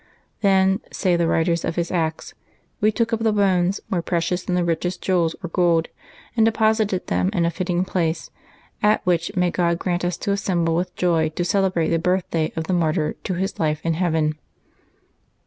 [0.41, 2.33] "Then," say the writers of his acts, '^
[2.81, 5.89] we took up the bones, more precious than the rich est jewels or gold,
[6.35, 8.15] and deposited them in a fitting pla<;e,
[8.81, 9.77] at which may God.
[9.77, 13.59] grant us to assemble with joy to celebrate the birthday of the martyr to his
[13.59, 14.33] life in heaven